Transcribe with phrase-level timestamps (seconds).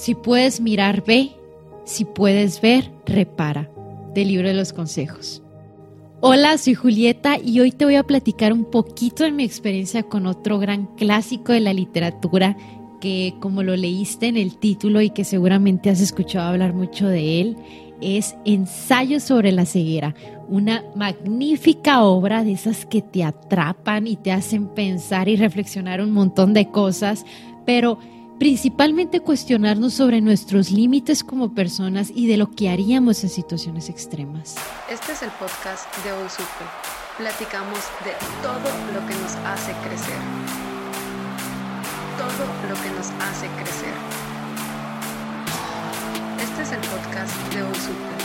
[0.00, 1.32] Si puedes mirar, ve.
[1.84, 3.70] Si puedes ver, repara.
[4.14, 5.42] Del libro de los consejos.
[6.22, 10.26] Hola, soy Julieta y hoy te voy a platicar un poquito de mi experiencia con
[10.26, 12.56] otro gran clásico de la literatura
[12.98, 17.42] que como lo leíste en el título y que seguramente has escuchado hablar mucho de
[17.42, 17.58] él,
[18.00, 20.14] es Ensayo sobre la ceguera,
[20.48, 26.12] una magnífica obra de esas que te atrapan y te hacen pensar y reflexionar un
[26.12, 27.26] montón de cosas,
[27.66, 27.98] pero
[28.40, 34.56] principalmente cuestionarnos sobre nuestros límites como personas y de lo que haríamos en situaciones extremas.
[34.90, 36.64] Este es el podcast de Hoy Supe.
[37.18, 40.16] Platicamos de todo lo que nos hace crecer.
[42.16, 43.92] Todo lo que nos hace crecer.
[46.42, 48.16] Este es el podcast de Hoy Supe.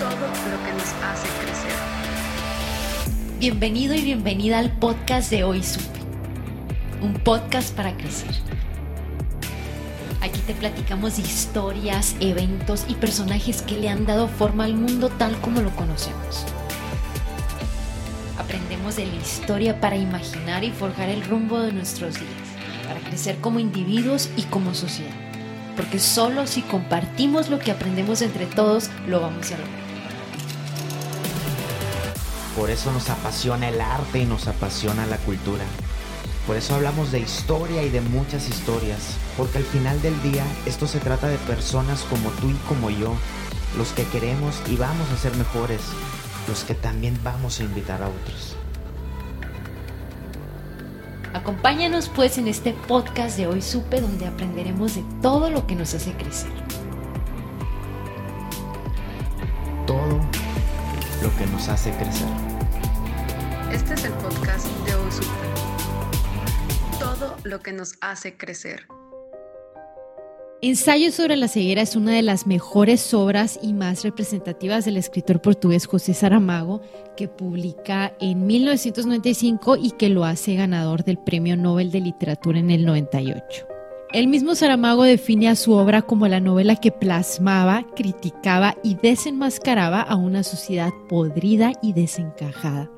[0.00, 3.38] Todo lo que nos hace crecer.
[3.38, 6.00] Bienvenido y bienvenida al podcast de Hoy Supe.
[7.02, 8.51] Un podcast para crecer.
[10.22, 15.36] Aquí te platicamos historias, eventos y personajes que le han dado forma al mundo tal
[15.40, 16.44] como lo conocemos.
[18.38, 22.30] Aprendemos de la historia para imaginar y forjar el rumbo de nuestros días,
[22.86, 25.10] para crecer como individuos y como sociedad.
[25.76, 29.82] Porque solo si compartimos lo que aprendemos entre todos, lo vamos a lograr.
[32.56, 35.64] Por eso nos apasiona el arte y nos apasiona la cultura.
[36.46, 40.88] Por eso hablamos de historia y de muchas historias, porque al final del día esto
[40.88, 43.14] se trata de personas como tú y como yo,
[43.78, 45.80] los que queremos y vamos a ser mejores,
[46.48, 48.56] los que también vamos a invitar a otros.
[51.32, 55.94] Acompáñanos pues en este podcast de Hoy Supe donde aprenderemos de todo lo que nos
[55.94, 56.50] hace crecer.
[59.86, 60.20] Todo
[61.22, 62.28] lo que nos hace crecer.
[63.72, 65.71] Este es el podcast de Hoy Supe.
[67.44, 68.86] Lo que nos hace crecer.
[70.64, 75.42] Ensayo sobre la ceguera es una de las mejores obras y más representativas del escritor
[75.42, 76.82] portugués José Saramago,
[77.16, 82.70] que publica en 1995 y que lo hace ganador del Premio Nobel de Literatura en
[82.70, 83.66] el 98.
[84.12, 90.00] El mismo Saramago define a su obra como la novela que plasmaba, criticaba y desenmascaraba
[90.00, 92.88] a una sociedad podrida y desencajada.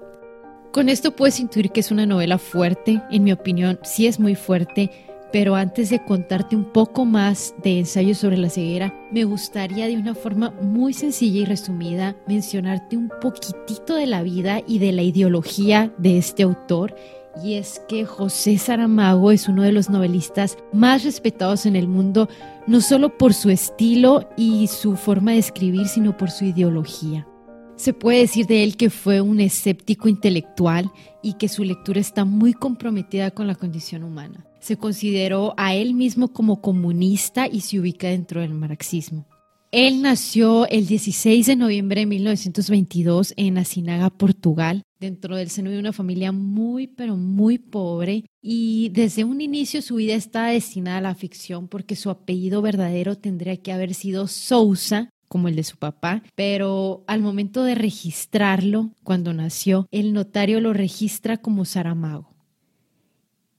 [0.74, 4.34] Con esto puedes intuir que es una novela fuerte, en mi opinión sí es muy
[4.34, 4.90] fuerte,
[5.32, 9.96] pero antes de contarte un poco más de ensayo sobre la ceguera, me gustaría de
[9.96, 15.02] una forma muy sencilla y resumida mencionarte un poquitito de la vida y de la
[15.02, 16.96] ideología de este autor.
[17.40, 22.28] Y es que José Saramago es uno de los novelistas más respetados en el mundo,
[22.66, 27.28] no solo por su estilo y su forma de escribir, sino por su ideología.
[27.76, 30.90] Se puede decir de él que fue un escéptico intelectual
[31.22, 34.46] y que su lectura está muy comprometida con la condición humana.
[34.60, 39.26] Se consideró a él mismo como comunista y se ubica dentro del marxismo.
[39.72, 45.80] Él nació el 16 de noviembre de 1922 en Asinaga, Portugal, dentro del seno de
[45.80, 48.24] una familia muy, pero muy pobre.
[48.40, 53.18] Y desde un inicio su vida estaba destinada a la ficción porque su apellido verdadero
[53.18, 58.90] tendría que haber sido Sousa, como el de su papá, pero al momento de registrarlo,
[59.02, 62.34] cuando nació, el notario lo registra como Saramago.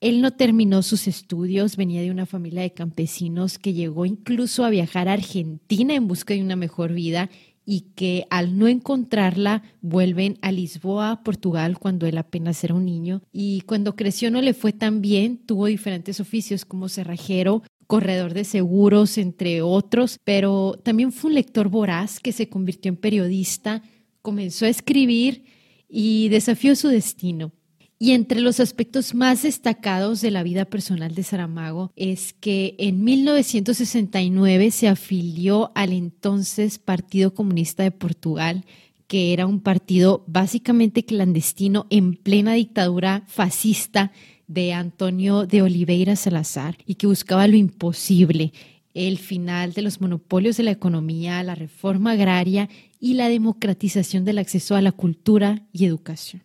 [0.02, 4.70] Él no terminó sus estudios, venía de una familia de campesinos que llegó incluso a
[4.70, 7.30] viajar a Argentina en busca de una mejor vida
[7.66, 13.22] y que al no encontrarla vuelven a Lisboa, Portugal, cuando él apenas era un niño.
[13.32, 18.44] Y cuando creció no le fue tan bien, tuvo diferentes oficios como cerrajero, corredor de
[18.44, 23.84] seguros, entre otros, pero también fue un lector voraz que se convirtió en periodista,
[24.22, 25.44] comenzó a escribir
[25.88, 27.52] y desafió su destino.
[27.98, 33.04] Y entre los aspectos más destacados de la vida personal de Saramago es que en
[33.06, 38.66] 1969 se afilió al entonces Partido Comunista de Portugal,
[39.08, 44.12] que era un partido básicamente clandestino en plena dictadura fascista
[44.48, 48.54] de Antonio de Oliveira Salazar y que buscaba lo imposible,
[48.94, 52.70] el final de los monopolios de la economía, la reforma agraria
[53.00, 56.44] y la democratización del acceso a la cultura y educación.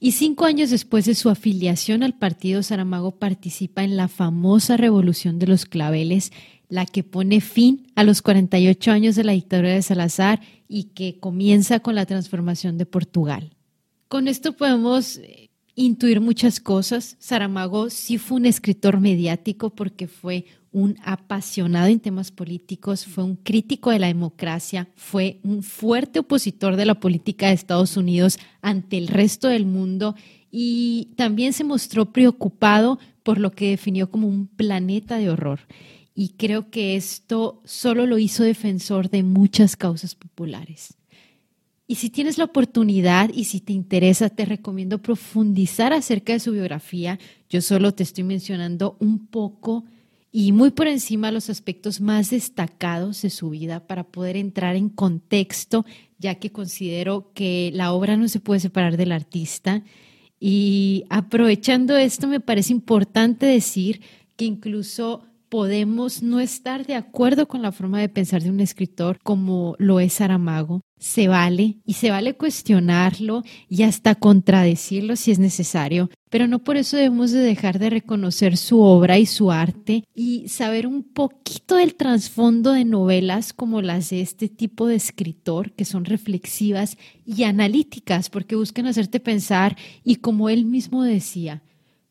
[0.00, 5.38] Y cinco años después de su afiliación al partido, Saramago participa en la famosa Revolución
[5.38, 6.32] de los Claveles,
[6.68, 11.20] la que pone fin a los 48 años de la dictadura de Salazar y que
[11.20, 13.54] comienza con la transformación de Portugal.
[14.08, 17.16] Con esto podemos eh, intuir muchas cosas.
[17.18, 23.36] Saramago sí fue un escritor mediático porque fue un apasionado en temas políticos, fue un
[23.36, 28.96] crítico de la democracia, fue un fuerte opositor de la política de Estados Unidos ante
[28.96, 30.16] el resto del mundo
[30.50, 35.60] y también se mostró preocupado por lo que definió como un planeta de horror.
[36.14, 40.94] Y creo que esto solo lo hizo defensor de muchas causas populares.
[41.92, 46.52] Y si tienes la oportunidad y si te interesa, te recomiendo profundizar acerca de su
[46.52, 47.18] biografía.
[47.50, 49.84] Yo solo te estoy mencionando un poco
[50.30, 54.88] y muy por encima los aspectos más destacados de su vida para poder entrar en
[54.88, 55.84] contexto,
[56.18, 59.84] ya que considero que la obra no se puede separar del artista.
[60.40, 64.00] Y aprovechando esto, me parece importante decir
[64.36, 69.18] que incluso podemos no estar de acuerdo con la forma de pensar de un escritor
[69.22, 70.80] como lo es Saramago.
[71.02, 76.76] Se vale y se vale cuestionarlo y hasta contradecirlo si es necesario, pero no por
[76.76, 81.74] eso debemos de dejar de reconocer su obra y su arte y saber un poquito
[81.74, 86.96] del trasfondo de novelas como las de este tipo de escritor que son reflexivas
[87.26, 91.64] y analíticas porque buscan hacerte pensar y como él mismo decía,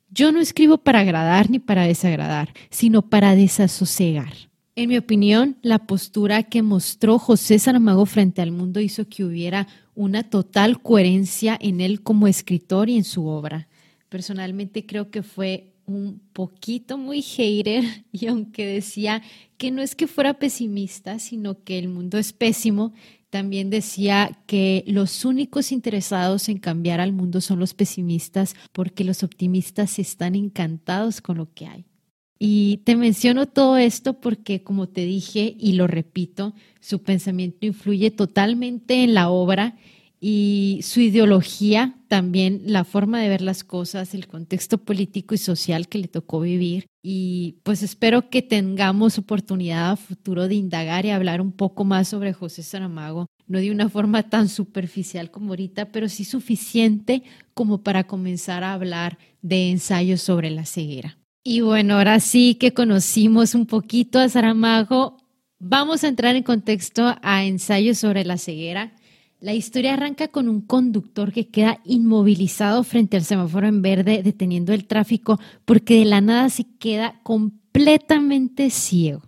[0.10, 4.51] yo no escribo para agradar ni para desagradar, sino para desasosegar.
[4.74, 9.68] En mi opinión, la postura que mostró José Saramago frente al mundo hizo que hubiera
[9.96, 13.68] una total coherencia en él como escritor y en su obra.
[14.08, 17.84] Personalmente creo que fue un poquito muy hater
[18.14, 19.22] y aunque decía
[19.58, 22.94] que no es que fuera pesimista, sino que el mundo es pésimo,
[23.30, 29.22] también decía que los únicos interesados en cambiar al mundo son los pesimistas porque los
[29.22, 31.86] optimistas están encantados con lo que hay.
[32.44, 38.10] Y te menciono todo esto porque, como te dije y lo repito, su pensamiento influye
[38.10, 39.78] totalmente en la obra
[40.20, 45.88] y su ideología, también la forma de ver las cosas, el contexto político y social
[45.88, 46.88] que le tocó vivir.
[47.04, 52.08] Y pues espero que tengamos oportunidad a futuro de indagar y hablar un poco más
[52.08, 57.22] sobre José Saramago, no de una forma tan superficial como ahorita, pero sí suficiente
[57.54, 61.21] como para comenzar a hablar de ensayos sobre la ceguera.
[61.44, 65.18] Y bueno, ahora sí que conocimos un poquito a Saramago,
[65.58, 68.94] vamos a entrar en contexto a ensayos sobre la ceguera.
[69.40, 74.72] La historia arranca con un conductor que queda inmovilizado frente al semáforo en verde, deteniendo
[74.72, 79.24] el tráfico, porque de la nada se queda completamente ciego.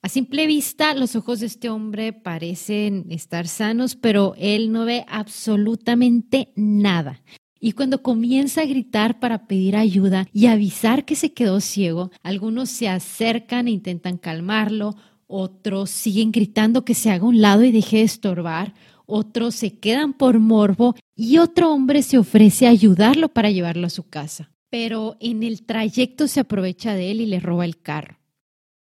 [0.00, 5.04] A simple vista, los ojos de este hombre parecen estar sanos, pero él no ve
[5.06, 7.20] absolutamente nada.
[7.60, 12.68] Y cuando comienza a gritar para pedir ayuda y avisar que se quedó ciego, algunos
[12.68, 14.96] se acercan e intentan calmarlo,
[15.26, 18.74] otros siguen gritando que se haga un lado y deje de estorbar,
[19.06, 23.90] otros se quedan por morbo y otro hombre se ofrece a ayudarlo para llevarlo a
[23.90, 24.50] su casa.
[24.70, 28.18] Pero en el trayecto se aprovecha de él y le roba el carro.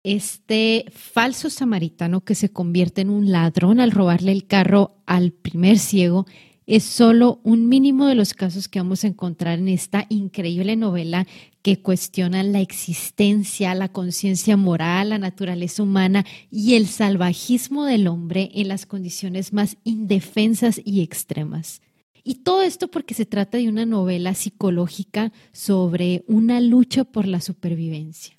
[0.04, 5.80] Este falso samaritano que se convierte en un ladrón al robarle el carro al primer
[5.80, 6.25] ciego
[6.65, 11.27] es solo un mínimo de los casos que vamos a encontrar en esta increíble novela
[11.62, 18.51] que cuestiona la existencia, la conciencia moral, la naturaleza humana y el salvajismo del hombre
[18.53, 21.82] en las condiciones más indefensas y extremas.
[22.24, 27.41] Y todo esto porque se trata de una novela psicológica sobre una lucha por la
[27.41, 28.36] supervivencia.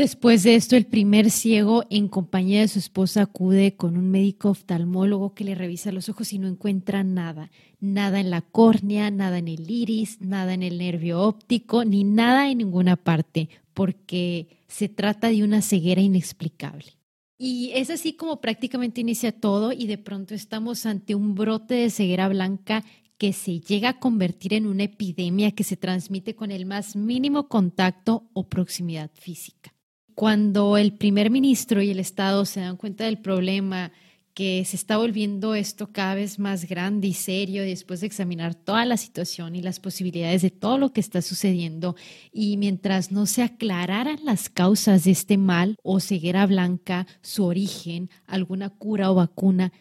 [0.00, 4.48] Después de esto, el primer ciego, en compañía de su esposa, acude con un médico
[4.48, 7.50] oftalmólogo que le revisa los ojos y no encuentra nada.
[7.80, 12.50] Nada en la córnea, nada en el iris, nada en el nervio óptico, ni nada
[12.50, 16.96] en ninguna parte, porque se trata de una ceguera inexplicable.
[17.36, 21.90] Y es así como prácticamente inicia todo y de pronto estamos ante un brote de
[21.90, 22.86] ceguera blanca
[23.18, 27.48] que se llega a convertir en una epidemia que se transmite con el más mínimo
[27.48, 29.74] contacto o proximidad física
[30.20, 33.90] cuando el primer ministro y el Estado se dan cuenta del problema,
[34.34, 38.84] que se está volviendo esto cada vez más grande y serio después de examinar toda
[38.84, 41.96] la situación y las posibilidades de todo lo que está sucediendo.
[42.34, 48.10] Y mientras no se aclararan las causas de este mal o ceguera blanca, su origen,
[48.26, 49.72] alguna cura o vacuna,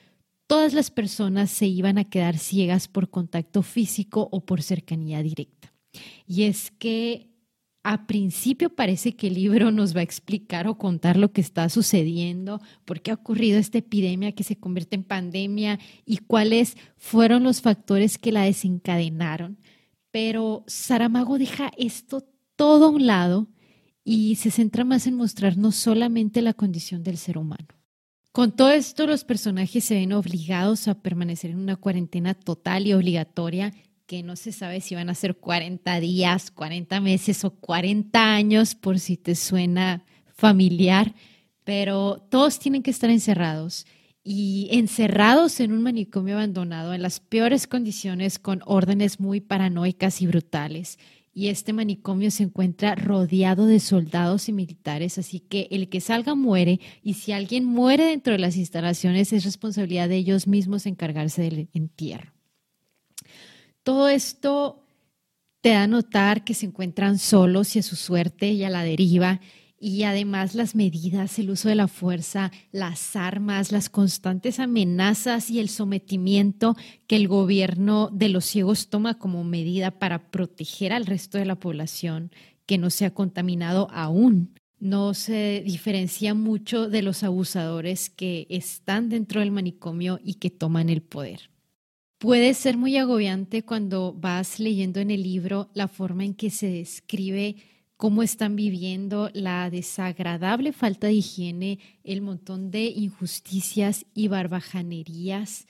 [0.48, 5.74] todas las personas se iban a quedar ciegas por contacto físico o por cercanía directa.
[6.25, 7.28] Y es que
[7.83, 11.69] a principio parece que el libro nos va a explicar o contar lo que está
[11.69, 17.43] sucediendo, por qué ha ocurrido esta epidemia que se convierte en pandemia y cuáles fueron
[17.43, 19.57] los factores que la desencadenaron.
[20.12, 23.48] Pero Saramago deja esto todo a un lado
[24.03, 27.67] y se centra más en mostrar no solamente la condición del ser humano.
[28.31, 32.93] Con todo esto, los personajes se ven obligados a permanecer en una cuarentena total y
[32.93, 33.74] obligatoria
[34.09, 38.73] que no se sabe si van a ser 40 días, 40 meses o 40 años,
[38.73, 41.13] por si te suena familiar,
[41.63, 43.85] pero todos tienen que estar encerrados
[44.23, 50.27] y encerrados en un manicomio abandonado en las peores condiciones con órdenes muy paranoicas y
[50.27, 50.97] brutales.
[51.31, 56.33] Y este manicomio se encuentra rodeado de soldados y militares, así que el que salga
[56.33, 61.43] muere y si alguien muere dentro de las instalaciones es responsabilidad de ellos mismos encargarse
[61.43, 62.38] del entierro.
[63.83, 64.83] Todo esto
[65.62, 68.83] te da a notar que se encuentran solos y a su suerte y a la
[68.83, 69.39] deriva
[69.79, 75.59] y además las medidas, el uso de la fuerza, las armas, las constantes amenazas y
[75.59, 76.75] el sometimiento
[77.07, 81.55] que el gobierno de los ciegos toma como medida para proteger al resto de la
[81.55, 82.31] población
[82.65, 84.53] que no se ha contaminado aún.
[84.79, 90.89] No se diferencia mucho de los abusadores que están dentro del manicomio y que toman
[90.89, 91.50] el poder.
[92.19, 96.67] Puede ser muy agobiante cuando vas leyendo en el libro la forma en que se
[96.67, 97.55] describe
[97.95, 105.65] cómo están viviendo la desagradable falta de higiene, el montón de injusticias y barbajanerías,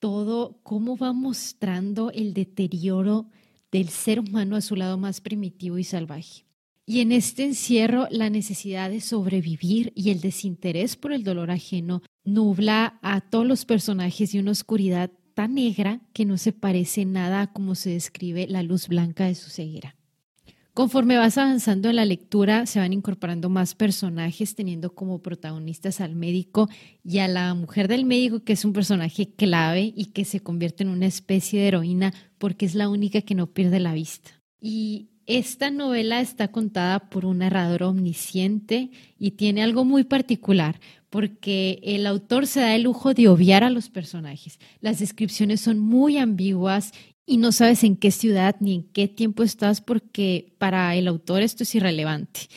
[0.00, 3.28] todo cómo va mostrando el deterioro
[3.70, 6.44] del ser humano a su lado más primitivo y salvaje.
[6.86, 12.02] Y en este encierro, la necesidad de sobrevivir y el desinterés por el dolor ajeno
[12.24, 17.42] nubla a todos los personajes de una oscuridad tan negra que no se parece nada
[17.42, 19.96] a cómo se describe la luz blanca de su ceguera.
[20.74, 26.16] Conforme vas avanzando en la lectura, se van incorporando más personajes, teniendo como protagonistas al
[26.16, 26.68] médico
[27.04, 30.82] y a la mujer del médico, que es un personaje clave y que se convierte
[30.82, 34.42] en una especie de heroína porque es la única que no pierde la vista.
[34.60, 40.80] Y esta novela está contada por un narrador omnisciente y tiene algo muy particular,
[41.14, 44.58] porque el autor se da el lujo de obviar a los personajes.
[44.80, 46.90] Las descripciones son muy ambiguas
[47.24, 51.42] y no sabes en qué ciudad ni en qué tiempo estás porque para el autor
[51.42, 52.48] esto es irrelevante.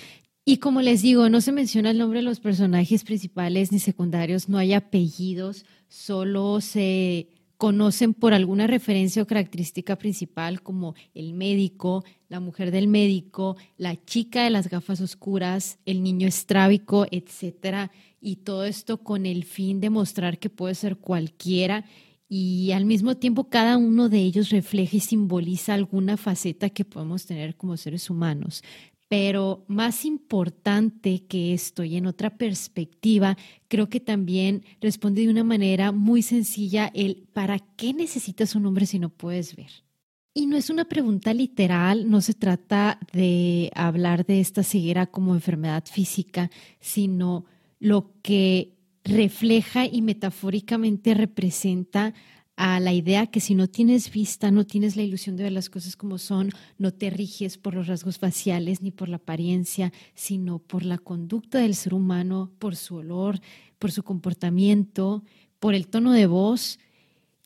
[0.43, 4.49] Y como les digo, no se menciona el nombre de los personajes principales ni secundarios,
[4.49, 12.05] no hay apellidos, solo se conocen por alguna referencia o característica principal como el médico,
[12.29, 18.37] la mujer del médico, la chica de las gafas oscuras, el niño estrábico, etcétera, y
[18.37, 21.85] todo esto con el fin de mostrar que puede ser cualquiera
[22.29, 27.25] y al mismo tiempo cada uno de ellos refleja y simboliza alguna faceta que podemos
[27.25, 28.63] tener como seres humanos.
[29.09, 33.37] Pero más importante que esto y en otra perspectiva,
[33.69, 38.85] creo que también responde de una manera muy sencilla el ¿para qué necesitas un hombre
[38.85, 39.71] si no puedes ver?
[40.33, 45.33] Y no es una pregunta literal, no se trata de hablar de esta ceguera como
[45.33, 47.45] enfermedad física, sino
[47.79, 52.13] lo que refleja y metafóricamente representa
[52.57, 55.69] a la idea que si no tienes vista, no tienes la ilusión de ver las
[55.69, 56.49] cosas como son,
[56.79, 61.59] no te riges por los rasgos faciales ni por la apariencia, sino por la conducta
[61.59, 63.39] del ser humano, por su olor,
[63.77, 65.23] por su comportamiento,
[65.59, 66.79] por el tono de voz.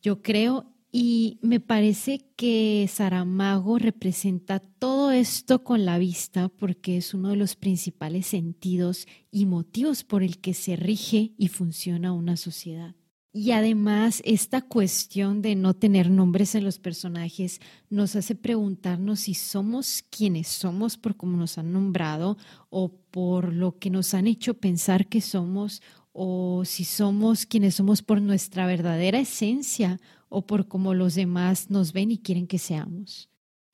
[0.01, 7.13] Yo creo y me parece que Saramago representa todo esto con la vista porque es
[7.13, 12.37] uno de los principales sentidos y motivos por el que se rige y funciona una
[12.37, 12.95] sociedad.
[13.33, 19.35] Y además, esta cuestión de no tener nombres en los personajes nos hace preguntarnos si
[19.35, 22.37] somos quienes somos por cómo nos han nombrado
[22.69, 28.01] o por lo que nos han hecho pensar que somos o si somos quienes somos
[28.01, 33.29] por nuestra verdadera esencia o por cómo los demás nos ven y quieren que seamos.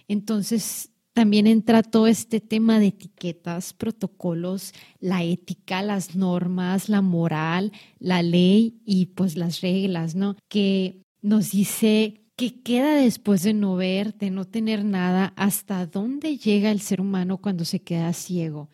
[0.07, 7.71] Entonces, también entra todo este tema de etiquetas, protocolos, la ética, las normas, la moral,
[7.97, 10.36] la ley y pues las reglas, ¿no?
[10.47, 16.38] Que nos dice que queda después de no ver, de no tener nada, hasta dónde
[16.38, 18.69] llega el ser humano cuando se queda ciego.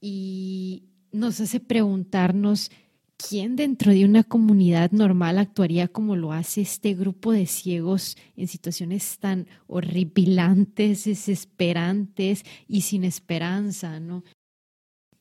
[0.00, 2.72] Y nos hace preguntarnos
[3.16, 8.48] ¿quién dentro de una comunidad normal actuaría como lo hace este grupo de ciegos en
[8.48, 14.24] situaciones tan horripilantes, desesperantes y sin esperanza, ¿no?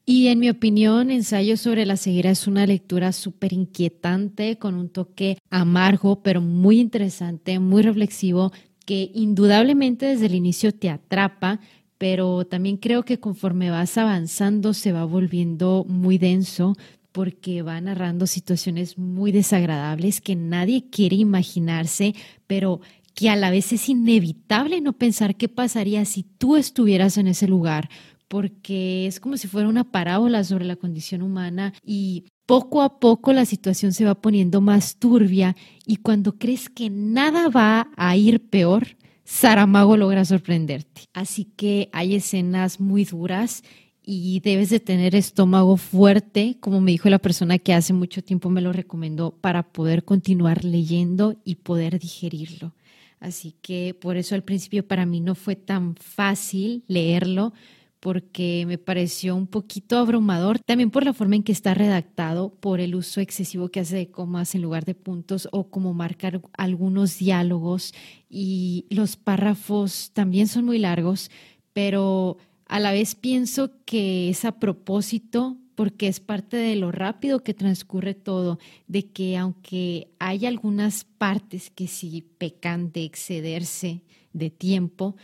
[0.06, 4.90] Y en mi opinión, Ensayo sobre la ceguera es una lectura súper inquietante, con un
[4.90, 8.52] toque amargo, pero muy interesante, muy reflexivo,
[8.86, 11.62] que indudablemente desde el inicio te atrapa,
[11.98, 16.76] pero también creo que conforme vas avanzando se va volviendo muy denso,
[17.14, 22.16] porque va narrando situaciones muy desagradables que nadie quiere imaginarse,
[22.48, 22.82] pero
[23.14, 27.48] que a la vez es inevitable no pensar qué pasaría si tú estuvieras en ese
[27.48, 27.90] lugar,
[28.28, 33.32] porque es como si fuera una parábola sobre la condición humana y poco a poco
[33.32, 35.56] la situación se va poniendo más turbia
[35.86, 41.04] y cuando crees que nada va a ir peor, Saramago logra sorprenderte.
[41.14, 43.64] Así que hay escenas muy duras
[44.06, 48.50] y debes de tener estómago fuerte, como me dijo la persona que hace mucho tiempo
[48.50, 52.74] me lo recomendó, para poder continuar leyendo y poder digerirlo.
[53.20, 57.54] Así que por eso al principio para mí no fue tan fácil leerlo,
[58.02, 62.82] porque me pareció un poquito abrumador, también por la forma en que está redactado, por
[62.82, 67.18] el uso excesivo que hace de comas en lugar de puntos o como marcar algunos
[67.18, 67.94] diálogos
[68.30, 71.32] y los párrafos también son muy largos,
[71.72, 77.44] pero a la vez pienso que es a propósito porque es parte de lo rápido
[77.44, 84.04] que transcurre todo, de que aunque hay algunas partes que sí pecan de excederse
[84.34, 85.16] de tiempo,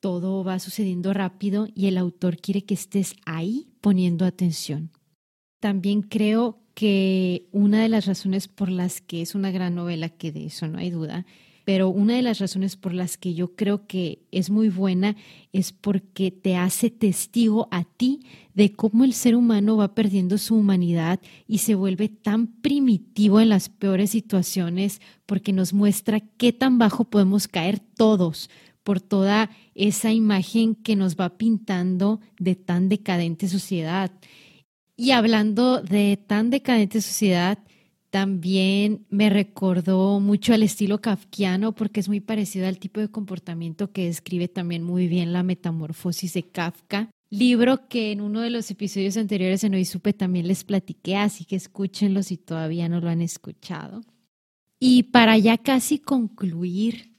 [0.00, 4.90] todo va sucediendo rápido y el autor quiere que estés ahí poniendo atención.
[5.60, 10.32] También creo que una de las razones por las que es una gran novela, que
[10.32, 11.24] de eso no hay duda,
[11.64, 15.16] pero una de las razones por las que yo creo que es muy buena
[15.52, 18.20] es porque te hace testigo a ti
[18.54, 23.48] de cómo el ser humano va perdiendo su humanidad y se vuelve tan primitivo en
[23.48, 28.50] las peores situaciones porque nos muestra qué tan bajo podemos caer todos
[28.82, 34.10] por toda esa imagen que nos va pintando de tan decadente sociedad.
[34.96, 37.58] Y hablando de tan decadente sociedad,
[38.12, 43.90] también me recordó mucho al estilo kafkiano porque es muy parecido al tipo de comportamiento
[43.90, 47.08] que describe también muy bien la metamorfosis de Kafka.
[47.30, 51.46] Libro que en uno de los episodios anteriores en Hoy Supe también les platiqué, así
[51.46, 54.02] que escúchenlo si todavía no lo han escuchado.
[54.78, 57.11] Y para ya casi concluir,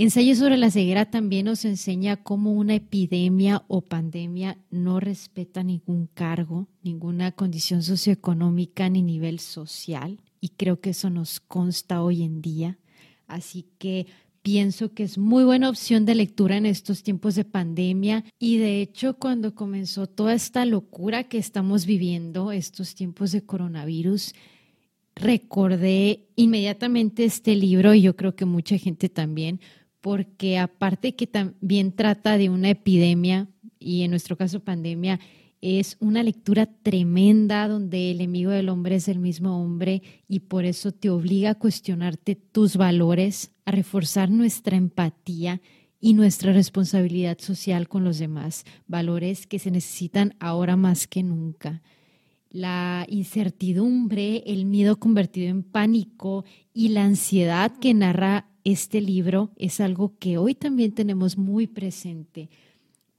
[0.00, 6.06] Ensayo sobre la ceguera también nos enseña cómo una epidemia o pandemia no respeta ningún
[6.06, 10.20] cargo, ninguna condición socioeconómica ni nivel social.
[10.40, 12.78] Y creo que eso nos consta hoy en día.
[13.26, 14.06] Así que
[14.40, 18.24] pienso que es muy buena opción de lectura en estos tiempos de pandemia.
[18.38, 24.32] Y de hecho, cuando comenzó toda esta locura que estamos viviendo, estos tiempos de coronavirus,
[25.16, 29.58] recordé inmediatamente este libro y yo creo que mucha gente también
[30.00, 35.20] porque aparte que también trata de una epidemia y en nuestro caso pandemia,
[35.60, 40.64] es una lectura tremenda donde el enemigo del hombre es el mismo hombre y por
[40.64, 45.60] eso te obliga a cuestionarte tus valores, a reforzar nuestra empatía
[46.00, 51.82] y nuestra responsabilidad social con los demás, valores que se necesitan ahora más que nunca.
[52.50, 59.80] La incertidumbre, el miedo convertido en pánico y la ansiedad que narra este libro es
[59.80, 62.50] algo que hoy también tenemos muy presente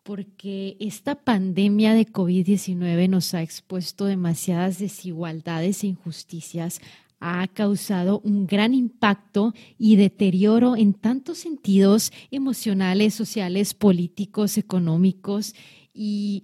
[0.04, 6.82] porque esta pandemia de COVID-19 nos ha expuesto demasiadas desigualdades e injusticias,
[7.20, 15.54] ha causado un gran impacto y deterioro en tantos sentidos emocionales, sociales, políticos, económicos
[15.94, 16.44] y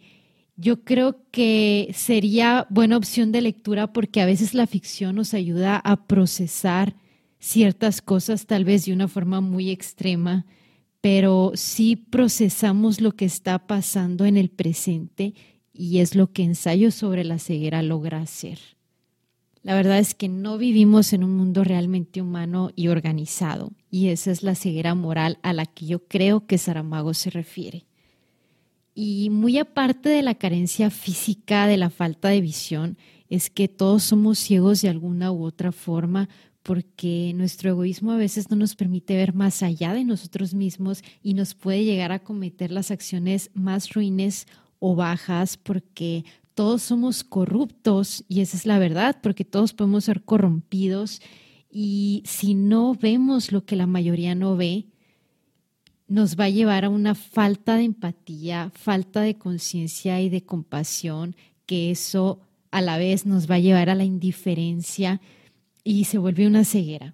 [0.58, 5.77] yo creo que sería buena opción de lectura porque a veces la ficción nos ayuda
[5.77, 6.95] a procesar
[7.45, 10.47] ciertas cosas tal vez de una forma muy extrema,
[10.99, 15.36] pero sí procesamos lo que está pasando en el presente
[15.71, 18.58] y es lo que ensayo sobre la ceguera logra hacer.
[19.62, 24.31] La verdad es que no vivimos en un mundo realmente humano y organizado, y esa
[24.31, 27.86] es la ceguera moral a la que yo creo que Saramago se refiere.
[28.95, 32.97] Y muy aparte de la carencia física, de la falta de visión,
[33.29, 36.27] es que todos somos ciegos de alguna u otra forma
[36.65, 41.36] porque nuestro egoísmo a veces no nos permite ver más allá de nosotros mismos y
[41.36, 44.47] nos puede llegar a cometer las acciones más ruines
[44.80, 46.25] o bajas porque
[46.56, 51.21] todos somos corruptos y esa es la verdad, porque todos podemos ser corrompidos.
[51.69, 54.88] Y si no vemos lo que la mayoría no ve,
[56.08, 61.36] nos va a llevar a una falta de empatía, falta de conciencia y de compasión,
[61.67, 65.21] que eso a la vez nos va a llevar a la indiferencia
[65.86, 67.13] y se vuelve una ceguera.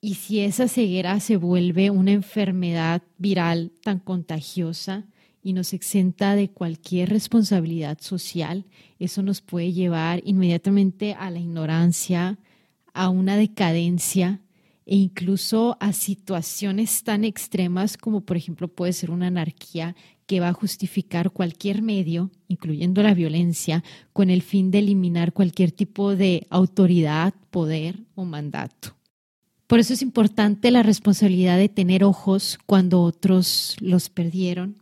[0.00, 5.04] Y si esa ceguera se vuelve una enfermedad viral tan contagiosa
[5.42, 8.64] y nos exenta de cualquier responsabilidad social,
[8.98, 12.38] eso nos puede llevar inmediatamente a la ignorancia,
[12.94, 14.40] a una decadencia
[14.86, 20.48] e incluso a situaciones tan extremas como por ejemplo puede ser una anarquía que va
[20.48, 26.46] a justificar cualquier medio, incluyendo la violencia, con el fin de eliminar cualquier tipo de
[26.50, 28.96] autoridad, poder o mandato.
[29.66, 34.76] Por eso es importante la responsabilidad de tener ojos cuando otros los perdieron.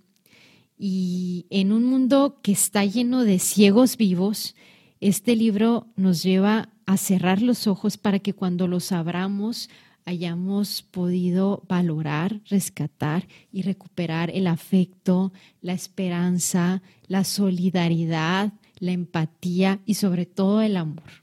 [0.76, 4.56] Y en un mundo que está lleno de ciegos vivos,
[5.00, 9.70] este libro nos lleva a cerrar los ojos para que cuando los abramos
[10.04, 19.94] hayamos podido valorar, rescatar y recuperar el afecto, la esperanza, la solidaridad, la empatía y
[19.94, 21.22] sobre todo el amor.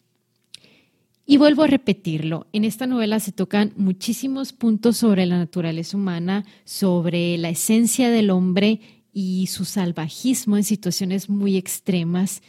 [1.26, 6.44] Y vuelvo a repetirlo, en esta novela se tocan muchísimos puntos sobre la naturaleza humana,
[6.64, 8.82] sobre la esencia del hombre
[9.14, 12.42] y su salvajismo en situaciones muy extremas.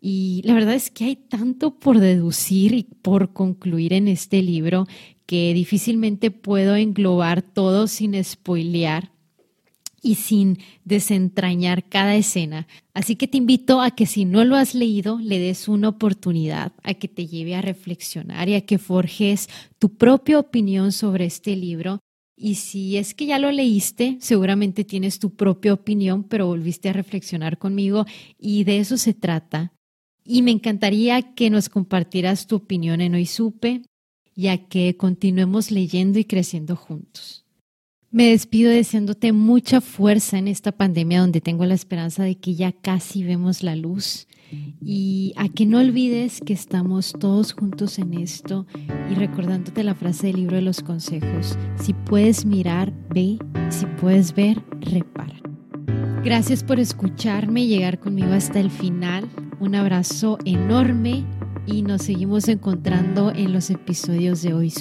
[0.00, 4.86] Y la verdad es que hay tanto por deducir y por concluir en este libro
[5.26, 9.14] que difícilmente puedo englobar todo sin spoilear
[10.04, 12.68] y sin desentrañar cada escena.
[12.92, 16.72] Así que te invito a que si no lo has leído, le des una oportunidad,
[16.82, 21.56] a que te lleve a reflexionar y a que forjes tu propia opinión sobre este
[21.56, 22.00] libro.
[22.36, 26.92] Y si es que ya lo leíste, seguramente tienes tu propia opinión, pero volviste a
[26.92, 28.04] reflexionar conmigo
[28.38, 29.72] y de eso se trata.
[30.22, 33.82] Y me encantaría que nos compartieras tu opinión en Hoy Supe
[34.34, 37.44] ya que continuemos leyendo y creciendo juntos.
[38.10, 42.70] Me despido deseándote mucha fuerza en esta pandemia donde tengo la esperanza de que ya
[42.70, 44.28] casi vemos la luz
[44.80, 48.66] y a que no olvides que estamos todos juntos en esto
[49.10, 53.38] y recordándote la frase del libro de los consejos, si puedes mirar, ve,
[53.70, 55.40] si puedes ver, repara.
[56.24, 59.28] Gracias por escucharme y llegar conmigo hasta el final.
[59.60, 61.24] Un abrazo enorme
[61.66, 64.72] y nos seguimos encontrando en los episodios de hoy.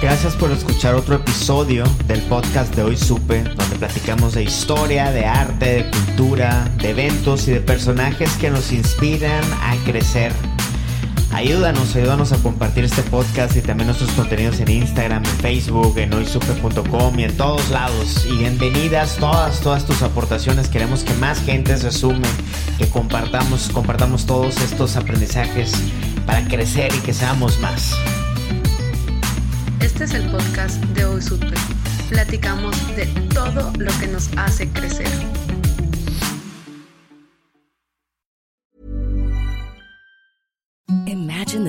[0.00, 5.24] Gracias por escuchar otro episodio del podcast de Hoy Supe, donde platicamos de historia, de
[5.24, 10.32] arte, de cultura, de eventos y de personajes que nos inspiran a crecer
[11.32, 16.12] Ayúdanos, ayúdanos a compartir este podcast y también nuestros contenidos en Instagram, en Facebook, en
[16.12, 18.26] hoysupe.com y en todos lados.
[18.26, 20.68] Y bienvenidas todas, todas tus aportaciones.
[20.68, 22.28] Queremos que más gente se sume,
[22.76, 25.72] que compartamos, compartamos todos estos aprendizajes
[26.26, 27.96] para crecer y que seamos más.
[29.80, 31.46] Este es el podcast de Hoy Supe.
[32.10, 35.08] Platicamos de todo lo que nos hace crecer.